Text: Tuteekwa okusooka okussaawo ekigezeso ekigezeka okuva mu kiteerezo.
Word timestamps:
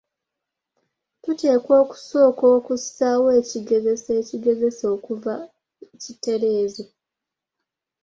Tuteekwa 1.23 1.73
okusooka 1.83 2.43
okussaawo 2.57 3.27
ekigezeso 3.39 4.09
ekigezeka 4.21 4.85
okuva 4.95 5.35
mu 5.45 5.89
kiteerezo. 6.01 6.85